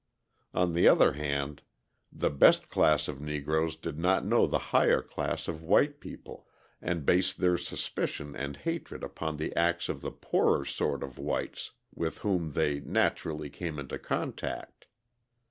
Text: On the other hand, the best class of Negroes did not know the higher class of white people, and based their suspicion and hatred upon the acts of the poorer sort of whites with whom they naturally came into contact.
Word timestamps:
On 0.55 0.73
the 0.73 0.87
other 0.87 1.13
hand, 1.13 1.61
the 2.11 2.31
best 2.31 2.69
class 2.69 3.07
of 3.07 3.21
Negroes 3.21 3.75
did 3.75 3.99
not 3.99 4.25
know 4.25 4.47
the 4.47 4.57
higher 4.73 5.03
class 5.03 5.47
of 5.47 5.61
white 5.61 5.99
people, 5.99 6.47
and 6.81 7.05
based 7.05 7.37
their 7.37 7.55
suspicion 7.55 8.35
and 8.35 8.57
hatred 8.57 9.03
upon 9.03 9.37
the 9.37 9.55
acts 9.55 9.89
of 9.89 10.01
the 10.01 10.09
poorer 10.09 10.65
sort 10.65 11.03
of 11.03 11.19
whites 11.19 11.73
with 11.93 12.17
whom 12.17 12.53
they 12.53 12.79
naturally 12.79 13.51
came 13.51 13.77
into 13.77 13.99
contact. 13.99 14.87